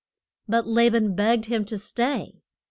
But 0.47 0.65
La 0.65 0.89
ban 0.89 1.13
begged 1.13 1.45
him 1.45 1.63
to 1.65 1.77
stay. 1.77 2.41